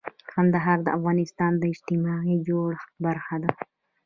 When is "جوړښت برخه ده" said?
2.47-3.51